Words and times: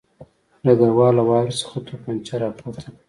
ډګروال 0.65 1.13
له 1.17 1.23
واورې 1.29 1.53
څخه 1.61 1.77
توپانچه 1.87 2.35
راپورته 2.43 2.89
کړه 2.93 2.99